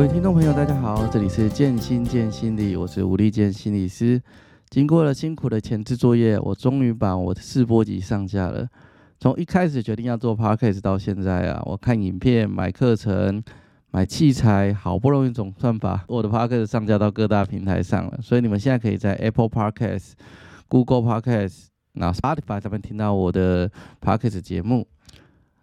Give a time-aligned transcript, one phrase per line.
[0.00, 4.18] 各位听众朋友，大家好，这里是建心见心理，我是吴立建心理师。
[4.70, 8.66] 经过了辛苦的前置作业，我终于把我的试播集上架了。
[9.18, 13.44] 从一开始决定要做 Podcast 到现在啊，我看影片、买课程、
[13.90, 18.18] 买器材，好不容易总算把我的 Podcast 上架到各大平台上了。
[18.22, 20.12] 所以你们现在可以在 Apple Podcast、
[20.66, 24.88] Google Podcast、那 Spotify 上面听到我的 Podcast 节目。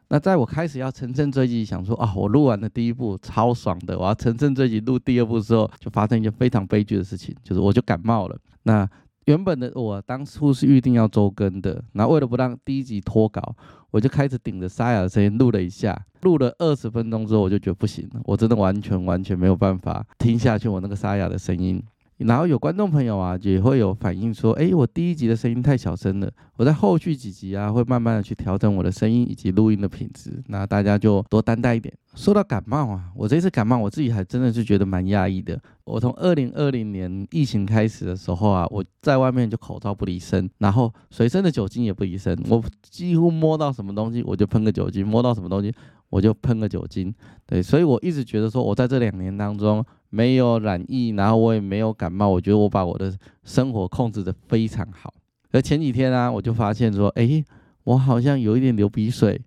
[0.09, 8.37] 那在我开始要乘胜追击，想说啊，我录完的第一部超爽的，我要乘胜追击录第二部的时候，就发生一件非常悲剧的事情，就是我就感冒了。
[8.63, 8.89] 那
[9.25, 13.53] 原本的我当初是预定要周更的，那为了不让第一集脱稿，
[13.91, 21.83] 我就开始顶着沙哑的声音录了一下，录了二十分钟之后，我就觉得不行了，我真的完全完全没有办法听下去我那个沙哑的声音。
[22.17, 26.31] 然后有观众朋友啊，也会有反映说，哎，我第一集的声音太小声了。
[26.55, 30.41] 我在后续几集啊，会慢慢的去调整我的声音以及录音的品质。
[30.47, 31.93] 那大家就多担待一点。
[32.15, 35.61] 说到感冒啊，我这次感冒，我自己还真的是觉得蛮压抑的。
[35.83, 42.35] 我从二零二零年疫情开始的时候啊，我在外面就口罩不离身，然后随身的酒精也不离身。
[42.49, 45.71] 我几乎摸到什么东西，我就喷个酒精；摸到什么东西，
[46.09, 47.13] 我就喷个酒精。
[47.45, 49.85] 对，所以我一直觉得说，我在这两年当中。
[50.09, 53.13] 没有染疫，然后我也没有感冒，我觉得我把我的
[53.43, 55.13] 生活控制得非常好。
[55.51, 57.43] 而前几天啊，我就发现说，哎，
[57.83, 59.41] 我好像有一点流鼻水，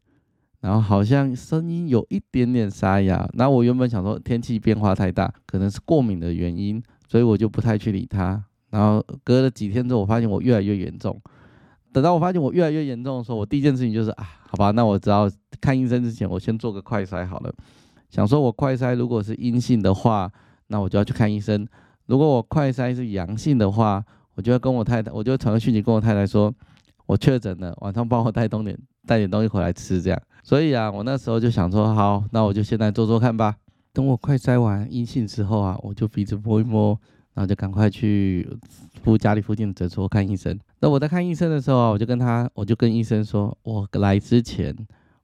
[0.60, 3.28] 然后好像声音有一点点沙哑。
[3.34, 8.42] 那我原本想说天气变化太大，可能是过敏的原因，所以我就不太去理它。
[8.70, 11.20] 然后隔了几天之后，我发现我越来越严重。
[11.92, 17.54] 等到我发现我越来越严重的时候，我第一件事情就是啊，好吧，那我只要看医生之前，我先做个快筛好了。
[18.10, 20.30] 想说我快筛如果是阴性的话。
[20.70, 21.66] 那我就要去看医生。
[22.06, 24.02] 如果我快筛是阳性的话，
[24.34, 26.52] 我就要跟我太太，我就传个讯息跟我太太说，
[27.06, 30.22] 我确诊了，晚上帮我带东点带点东西回来吃，这样。
[30.42, 33.56] 所以啊，我那时候就想说，好，那我就现在做做看吧。
[33.92, 36.98] 等我快筛完阴性之后啊，我就鼻子摸一摸，
[37.34, 38.48] 然后就赶快去
[39.02, 40.58] 附家里附近的诊所看医生。
[40.80, 44.74] 那我在看医生的时候啊，我就跟他，我就跟医生说，我来之前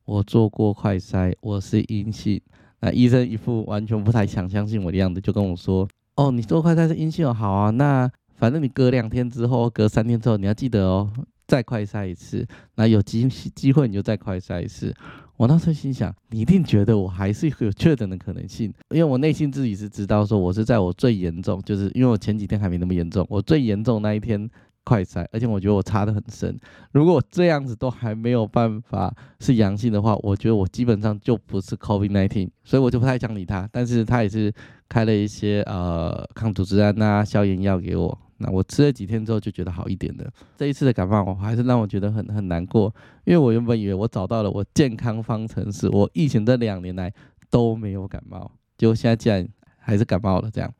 [0.05, 2.41] 我做过快筛，我是阴性。
[2.87, 11.11] 那医生一副完全不太想相信我的样子，就跟我说：“哦，你做快筛是阴性哦，好啊，那反正你隔两天之后，隔三天之后，你要记得哦，
[11.49, 12.47] 再快筛一次。
[12.77, 14.95] 那有机机会你就再快筛一次。”
[15.37, 24.49] 我当时心想：“你一定觉得我还是有确诊的可能性，因为我内心自己是知道说我是在我最严重，就是因为我前几天还没那么严重，我最严重那一天。”
[24.87, 26.57] 快筛，而且我觉得我插得很深。
[26.93, 33.69] 如果这样子都还没有办法是阳性的话，我觉得我基本上就不是 COVID-19，所以我就不太想理他。
[33.73, 34.53] 但是他也是
[34.89, 38.17] 开了一些呃抗组织胺啊、消炎药给我。
[38.39, 40.31] 那我吃了几天之后就觉得好一点了。
[40.57, 47.13] 这一次的感冒，我还是让我觉得很很难过，因为我原本以为我找到了我健康方程式，我疫情这两年来
[47.51, 48.49] 都没有感冒，
[48.79, 49.49] 结果现在竟然
[49.79, 50.49] 还是感冒了。
[50.51, 50.73] 这样，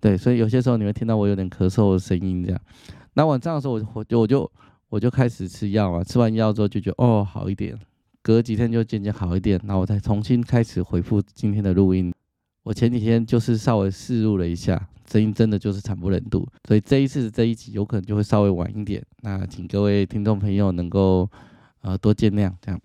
[0.00, 2.60] 对，所以有些时候你会听到我有点咳嗽的声音，这样。
[3.14, 4.52] 那晚上的时候，我就我就
[4.88, 7.78] 我就开始吃药嘛，吃完药之后就觉得哦好一点，
[8.22, 12.12] 隔几天就渐渐好一点，然后我再重新开始回复今天的录音。
[12.62, 21.30] 我前几天就是稍微试录了一下，声音真的就是惨不忍睹，所以这一次这一集有可能就会稍微晚一点，那请各位听众朋友能够
[21.82, 22.50] 呃多见谅。
[22.62, 22.80] 这样，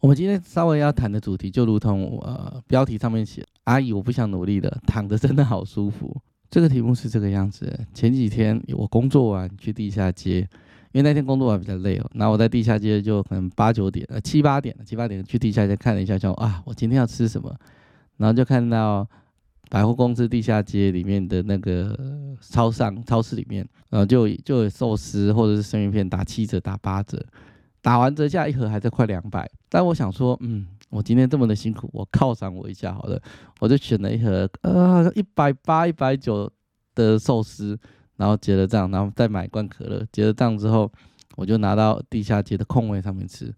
[0.00, 6.14] 我们今天稍微要谈的主题就如同呃标题上面写，阿姨我不想努力了，躺着真的好舒服。
[6.54, 7.68] 这个题目是这个样子。
[7.92, 10.38] 前几天我工作完去地下街，
[10.92, 12.08] 因为那天工作完比较累哦。
[12.14, 17.52] 然后我在地下街就可能八九点呃七八点七八点去地下街看了一下，就啊我今天要吃什么？
[18.18, 19.04] 然后就看到
[19.68, 21.98] 百货公司地下街里面的那个
[22.40, 27.20] 超商超市里面，然后就就有寿司或者是生鱼片打七折打八折，
[27.84, 29.48] 打完折价一盒还在快两百。
[29.68, 30.66] 但我想说，嗯。
[30.90, 33.20] 我今天这么的辛苦，我犒赏我一下好了，
[33.58, 36.48] 我就选了一盒呃一百八、一百九
[36.94, 37.76] 的寿司，
[38.16, 40.06] 然后结了账，然后再买一罐可乐。
[40.12, 40.88] 结了账之后，
[41.34, 43.52] 我就拿到地下街的空位上面吃。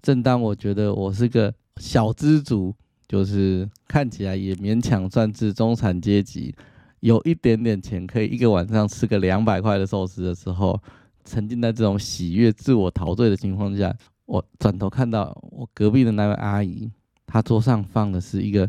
[0.00, 2.72] 正当我觉得我是个小资族，
[3.08, 6.54] 就是看起来也勉强算是中产阶级，
[7.00, 10.80] 有一点点钱可以一个晚上吃个两百块的寿司的时候，
[11.26, 13.94] 沉浸在这种喜悦、自我陶醉的情况下。
[14.24, 16.90] 我转头看到我隔壁的那位阿姨，
[17.26, 18.68] 她桌上放的是一个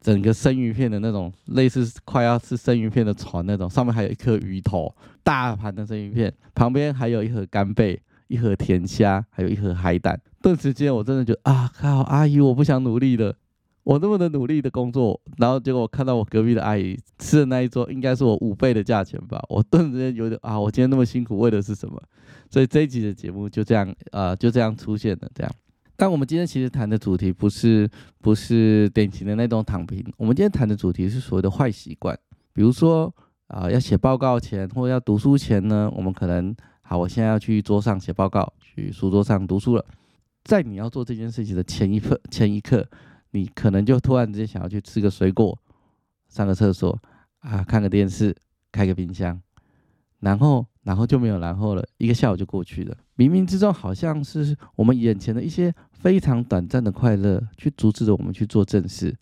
[0.00, 4.92] 整个生鱼片的那种，类似快要吃生鱼片的船那种，上面还有一颗鱼头，
[5.22, 10.20] 大盘的生鱼片，旁边还有一盒干贝，一盒甜虾，还有一盒海胆。
[10.42, 13.32] 顿时间，我真的觉得啊靠，阿姨，我不想努力了。
[13.86, 19.40] 我那么的努力的工作，然后结果我看到我隔壁的阿姨吃的那一桌，应该是我五倍的价钱吧。
[19.48, 22.02] 我顿时间有点啊，我今天那么辛苦为的是什么？
[22.50, 25.30] 所以这一集的节目就这样啊、呃，就这样出现了。
[25.32, 25.52] 这样，
[25.94, 27.88] 但我们今天其实谈的主题不是
[28.20, 32.18] 不是典型的那种躺平，我们今天谈的主题是所谓的坏习惯，
[32.52, 33.14] 比如说
[33.46, 39.84] 啊、要写报告前或者要读书前呢，我们可能好，我现在要去桌上写报告，去书桌上读书了，
[40.42, 42.84] 在你要做这件事情的前一刻，前一刻，
[43.36, 45.56] 你可能就突然之间想要去吃个水果，
[46.28, 46.98] 上个厕所
[47.40, 48.34] 啊，看个电视，
[48.72, 49.40] 开个冰箱，
[50.20, 50.66] 然后。
[50.86, 52.96] 然后就没有然后了，一个下午就过去了。
[53.16, 59.12] 冥冥之中，好像是我们眼前的一些非常短暂的快乐，去阻止着我们去做正事。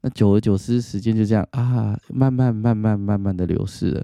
[0.00, 4.02] 那久而久之，时间就这样啊，慢慢、慢慢、慢慢的流逝了。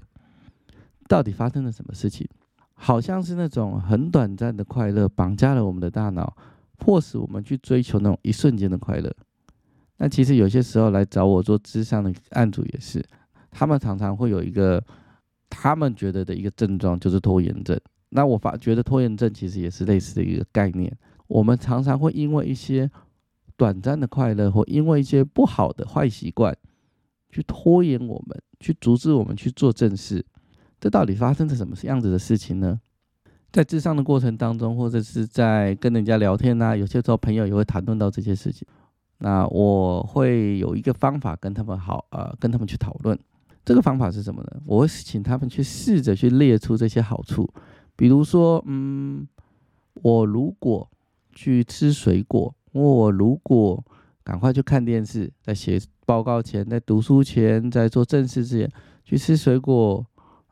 [1.07, 2.29] 到底发生了什么事情？
[2.75, 6.37] 好像是那种很短暂的快乐，绑架了我们的大脑，
[6.77, 9.11] 迫使我们去追求那种一瞬间的快乐。
[9.99, 13.05] 那其实有些时候来找我做咨商的案主也是，
[13.51, 14.83] 他们常常会有一个。
[15.51, 17.75] 他们觉得的一个症状就是拖延症。
[18.09, 20.95] 那我发觉得拖延症其实也是类似的一个概念。
[21.25, 22.87] 我们常常会因为一些
[23.57, 26.55] 短暂的快乐，或因为一些不好的坏习惯，
[27.31, 30.23] 去拖延我们，去阻止我们去做正事。
[30.79, 32.79] 这到底发生了什么样子的事情呢？
[33.51, 38.67] 在智商的过程当中，或者是在跟人家聊天呐、有些时候朋友也会谈论到这些事情。
[39.19, 43.17] 那我会有一个方法跟他们好，呃，跟他们去讨论。
[43.65, 44.61] 这个方法是什么呢？
[44.65, 47.47] 我会请他们去试着去列出这些好处，
[47.95, 49.27] 比如说，嗯，
[50.01, 50.89] 我如果
[51.33, 53.83] 去吃水果，我如果
[54.23, 58.71] 赶快去看电视，在写报告前，在读书前，在做正事之前，
[59.03, 60.03] 去吃水果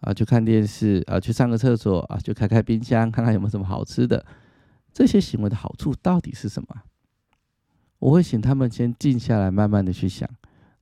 [0.02, 4.24] 啊，去看电视啊，去上个厕所啊，去开开冰箱，看看有没有什么好吃的。
[4.94, 6.68] 这些行为的好处到底是什么？
[8.00, 10.30] 我会请他们先静下来，慢慢的去想。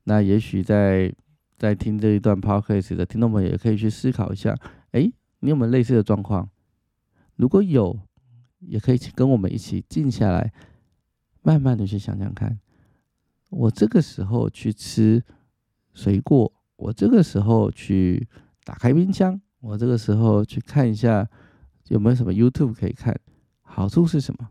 [0.04, 1.14] 那也许在
[1.58, 4.56] 在听这一段 podcast 的听众们也可以去思考一下，
[4.92, 6.50] 哎，你有没有类似的状况？
[7.36, 7.98] 如果有，
[8.60, 10.54] 也可以请跟我们一起静下来，
[11.42, 12.60] 慢慢的去想想看，
[13.50, 15.24] 我这个时候去吃
[15.94, 18.28] 水果，我这个时候去
[18.64, 21.28] 打开冰箱，我这个时候去看一下
[21.88, 23.18] 有没有什么 YouTube 可以看，
[23.62, 24.50] 好处是什么？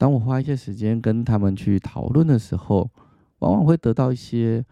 [0.00, 2.90] 当我花一些时间跟他们去讨论的时候。
[3.40, 4.62] 往往会得到一些，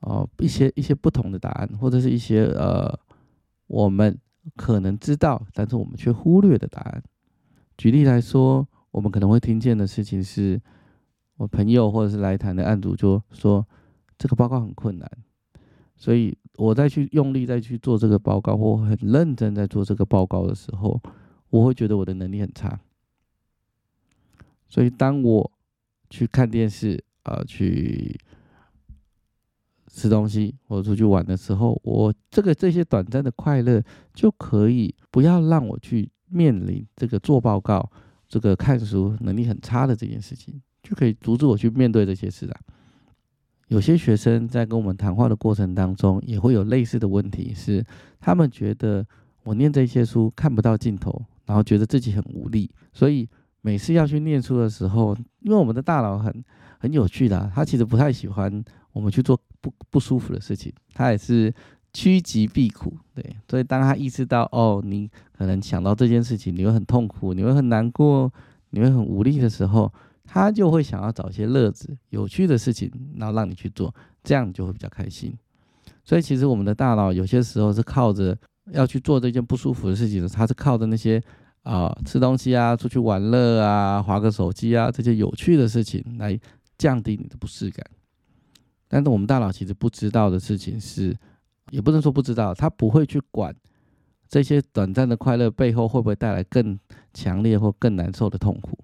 [0.00, 2.92] 呃，一些一些不同的答案，或者是一些呃，
[3.66, 4.14] 我们
[4.54, 7.02] 可能知道，但是我们却忽略的答案。
[7.78, 10.60] 举例来说，我们可能会听见的事情是，
[11.38, 13.66] 我朋友或者是来谈的案主就说，
[14.18, 15.10] 这个报告很困难，
[15.96, 21.00] 所以我再去用力再去做这个报告，或很认真在做这个报告的时候，
[21.48, 22.78] 我会觉得我的能力很差。
[24.72, 25.52] 所以当我
[26.08, 27.04] 去看电视。
[27.24, 28.18] 呃，去
[29.86, 33.80] 吃东西或者出去玩的时候，我这个这些短暂的快乐
[34.12, 37.88] 就可以不要让我去面临这个做报告、
[38.28, 42.60] 这个看书能力很差的这件事情，就可以阻止我去面对这些事啊。
[43.68, 47.86] 有些学生在跟我们谈话的过程当中，也会有类似的问题，是
[48.18, 49.06] 他们觉得
[49.44, 53.28] 我念这些书看不到尽头，然后觉得自己很无力，所以
[53.62, 56.44] 每次要去念书的时候，因为我们的大脑很。
[56.82, 61.54] 很有趣的啊，他其实不太喜欢我们去做不不舒服的事情，他也是
[61.92, 63.24] 趋吉避苦，对。
[63.48, 68.28] 所以当他意识到哦，你可能想到这件事情，你会很痛苦，你会很难过，
[68.70, 69.92] 你会很无力的时候，
[70.24, 73.94] 他就会想要找一些乐子、有趣的事情，然后让你去做，
[74.24, 75.32] 这样你就会比较开心。
[76.02, 78.36] 所以其实我们的大脑有些时候是靠着
[78.72, 81.22] 要去做这件不舒服的事情的，他是靠着那些
[81.62, 86.38] 啊、吃东西啊、出去玩乐啊、划个手机啊这些有趣的事情来。
[86.78, 87.86] 降低你的不适感，
[88.88, 91.16] 但是我们大脑其实不知道的事情是，
[91.70, 93.54] 也不能说不知道，他不会去管
[94.28, 96.76] 这些短暂的快乐背后会不会带来更
[97.14, 98.76] 强烈或更难受的痛苦。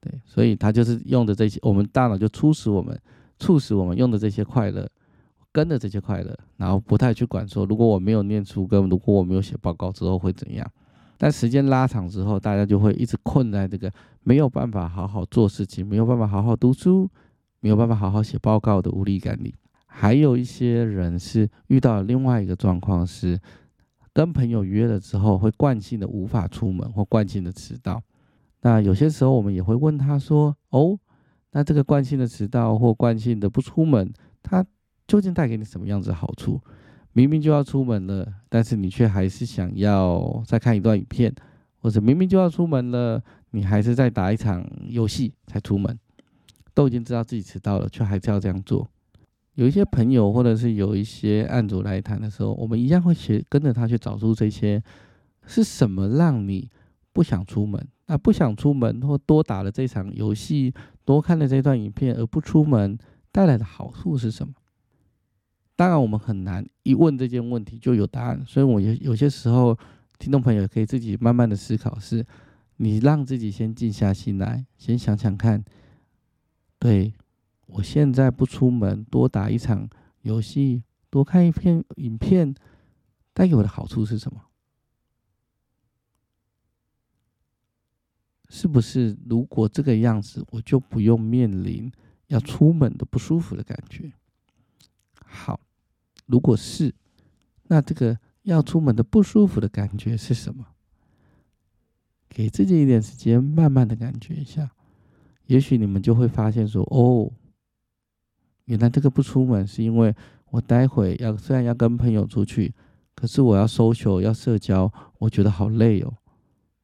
[0.00, 2.98] 对，所以他就是用的这些，我们大脑就促使我们，
[3.38, 4.88] 促使我们用的这些快乐，
[5.52, 10.66] 跟着这些快乐，然后不太去管说，如果我没有念书，跟如果我没有写报告之后会怎样。
[11.18, 13.92] 但时间拉长之后，大家就会一直困在这个
[14.22, 17.08] 没有办法好好做事情，没有办法好好读书。
[17.60, 19.52] 没有办法好好写报告的无力感里，
[19.86, 23.40] 还有一些人是遇到了另外一个状况，是
[24.12, 28.00] 跟朋友约了之后，会惯性的无法出门或惯性的迟到。
[28.60, 30.96] 那有些时候我们也会问他说：“哦，
[31.52, 34.64] 那这个惯性的迟到或惯性的不出门，它
[35.08, 36.60] 究竟带给你什么样子的好处？
[37.16, 41.34] 明明就要出门了，但是你却还是想要再看一段影片，
[41.78, 45.98] 或者明明就要出门了，你还是在打一场游戏才出门。”
[46.74, 48.86] 都已经知道自己迟到了，却还是要这样做。
[49.54, 54.82] 有一些朋友，或者是有一些案主来谈的时候，我们一样会学跟着他去找出这些
[55.46, 56.68] 是什么让你
[57.14, 57.82] 不想出门。
[58.08, 60.74] 那不想出门或多打了这场游戏，
[61.06, 62.98] 多看了这段影片而不出门
[63.32, 64.52] 带来的好处是什么？
[65.76, 68.42] 当然，我们很难一问这件问题就有答案。
[68.46, 69.78] 所以，我有有些时候，
[70.18, 72.26] 听众朋友可以自己慢慢的思考是，是
[72.76, 75.62] 你让自己先静下心来，先想想看，
[76.78, 77.12] 对，
[77.66, 79.88] 我现在不出门，多打一场
[80.22, 82.54] 游戏，多看一篇影片，
[83.34, 84.40] 带给我的好处是什么？
[88.48, 91.92] 是不是如果这个样子，我就不用面临
[92.28, 94.12] 要出门的不舒服的感觉？
[95.24, 95.60] 好，
[96.26, 96.94] 如果是，
[97.64, 100.66] 那这个要出门的不舒服的感觉是什么？
[102.28, 104.70] 给自己一点时间，慢慢的感觉一下，
[105.46, 107.32] 也许你们就会发现说，哦，
[108.66, 110.14] 原来这个不出门是因为
[110.50, 112.74] 我待会要虽然要跟朋友出去，
[113.14, 116.12] 可是我要 social 要社交，我觉得好累哦。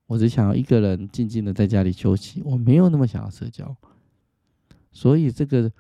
[0.06, 3.76] 我只想要一个人静静的在家里休息，我没有那么想要社交，
[4.90, 5.70] 所以这个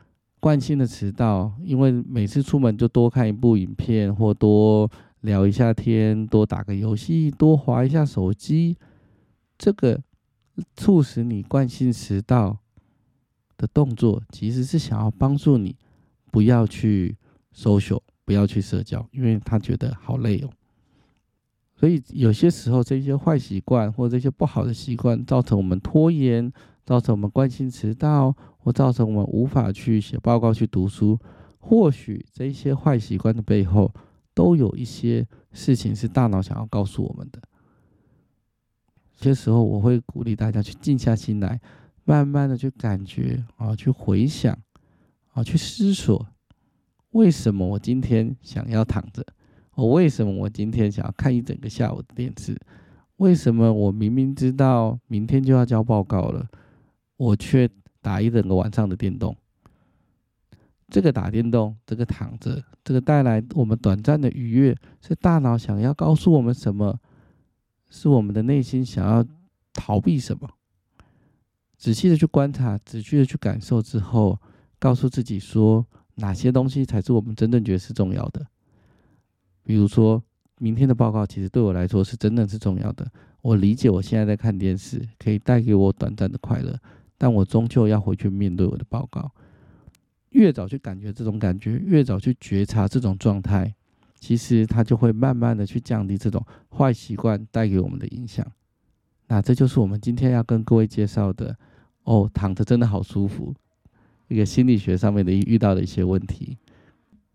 [0.42, 8.76] 惯性的迟到，因为每次出门就多看一部影片，或多聊一下天，多打个游戏，多滑一下手机，
[9.56, 10.02] 这个
[10.76, 12.58] 促使你惯性迟到
[13.56, 15.76] 的动作，其实是想要帮助你
[16.32, 17.16] 不要去
[17.54, 20.50] social，不要去社交，因为他觉得好累哦。
[21.76, 26.52] 所以有些时候，这些坏习惯或这些不好的习惯，造成我们拖延，
[26.84, 31.18] 造成我们惯性迟到，或造成我们无法去写报告、去读书。
[31.58, 33.92] 或许这些坏习惯的背后，
[34.34, 37.40] 都有一些事情是大脑想要告诉我们的。
[39.18, 41.60] 有些时候，我会鼓励大家去静下心来，
[42.04, 44.58] 慢慢的去感觉啊，去回想
[45.34, 46.26] 啊，去思索，
[47.10, 49.24] 为什么我今天想要躺着。
[49.76, 52.60] 我为什么我今天想要看一整个下午的电视？
[53.18, 56.44] 为什么我明明知道明天就要交报告了，
[57.16, 57.70] 我却
[58.02, 59.34] 打一整个晚上的电动？
[60.88, 67.00] 这个打电动，这个躺着，这个带来我们短暂的愉悦，是大脑想要告诉我们什么？
[67.88, 69.24] 是我们的内心想要
[69.72, 70.50] 逃避什么？
[71.78, 74.38] 仔细的去观察，仔细的去感受之后，
[74.78, 78.46] 告诉自己说，哪些东西才是我们真正觉得是重要的？
[79.62, 80.22] 比如说，
[80.58, 83.10] 明天的报告其实对我来说是真的是重要的。
[83.40, 86.78] 我理解我现在在看电视可以带给我短暂的快乐，
[87.22, 89.30] 但我终究要回去面对我的报告。
[90.30, 93.72] 越早去感觉这种感觉，越早去觉察这种状态，
[94.18, 96.44] 其实它就会慢慢的去降低这种
[96.76, 98.44] 坏习惯带给我们的影响。
[99.28, 101.56] 那这就是我们今天要跟各位介绍的
[102.02, 103.54] 哦，躺着真的好舒服，
[104.26, 106.58] 一个心理学上面的遇到的一些问题。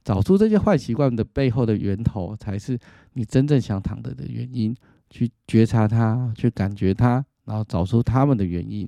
[0.03, 2.77] 找出这些坏习惯的背后的源头，才是
[3.13, 4.75] 你真正想躺着的原因。
[5.10, 8.86] 去觉察它，去感觉它，然后找出他们的原因，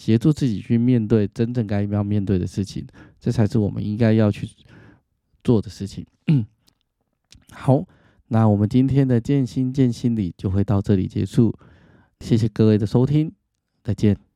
[0.00, 2.86] 协助自己去面对真正该要面对的事情，
[3.20, 4.48] 这才是我们应该要去
[5.44, 6.06] 做的事情。
[7.52, 7.84] 好，
[8.28, 11.54] 那我们今天的见心见心理就会到这里结束，
[12.20, 13.30] 谢谢各位的收听，
[13.84, 14.29] 再见。